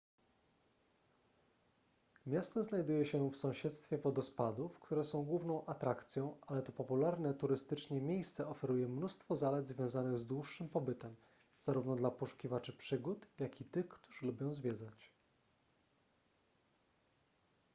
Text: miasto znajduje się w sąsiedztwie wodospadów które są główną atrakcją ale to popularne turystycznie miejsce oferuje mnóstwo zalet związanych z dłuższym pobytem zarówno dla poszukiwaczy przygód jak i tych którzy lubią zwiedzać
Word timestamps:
miasto 2.25 2.63
znajduje 2.63 3.05
się 3.05 3.29
w 3.31 3.35
sąsiedztwie 3.37 3.97
wodospadów 3.97 4.79
które 4.79 5.03
są 5.03 5.23
główną 5.23 5.65
atrakcją 5.65 6.37
ale 6.47 6.61
to 6.61 6.71
popularne 6.71 7.33
turystycznie 7.33 8.01
miejsce 8.01 8.47
oferuje 8.47 8.87
mnóstwo 8.87 9.35
zalet 9.35 9.67
związanych 9.69 10.17
z 10.17 10.25
dłuższym 10.25 10.69
pobytem 10.69 11.15
zarówno 11.59 11.95
dla 11.95 12.11
poszukiwaczy 12.11 12.73
przygód 12.73 13.27
jak 13.39 13.61
i 13.61 13.65
tych 13.65 13.87
którzy 13.89 14.25
lubią 14.25 14.53
zwiedzać 14.53 15.11